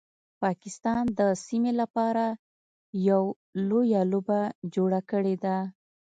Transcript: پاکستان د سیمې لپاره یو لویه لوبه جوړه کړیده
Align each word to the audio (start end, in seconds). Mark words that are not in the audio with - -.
پاکستان 0.43 1.03
د 1.19 1.21
سیمې 1.45 1.71
لپاره 1.81 2.25
یو 3.09 3.23
لویه 3.69 4.01
لوبه 4.11 4.39
جوړه 4.75 4.99
کړیده 5.09 5.57